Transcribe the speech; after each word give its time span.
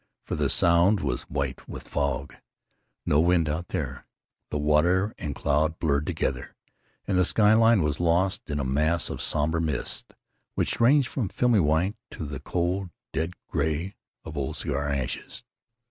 For 0.25 0.33
the 0.35 0.49
Sound 0.49 1.01
was 1.01 1.29
white 1.29 1.69
with 1.69 1.87
fog.... 1.87 2.33
No 3.05 3.19
wind 3.19 3.47
out 3.47 3.67
there!... 3.67 4.07
Water 4.51 5.13
and 5.19 5.35
cloud 5.35 5.77
blurred 5.77 6.07
together, 6.07 6.55
and 7.05 7.19
the 7.19 7.23
sky 7.23 7.53
line 7.53 7.83
was 7.83 7.99
lost 7.99 8.49
in 8.49 8.59
a 8.59 8.63
mass 8.65 9.11
of 9.11 9.21
somber 9.21 9.59
mist, 9.59 10.15
which 10.55 10.79
ranged 10.81 11.07
from 11.07 11.29
filmy 11.29 11.59
white 11.59 11.97
to 12.09 12.25
the 12.25 12.39
cold 12.39 12.89
dead 13.13 13.33
gray 13.47 13.93
of 14.25 14.35
old 14.35 14.55
cigar 14.57 14.89
ashes. 14.89 15.43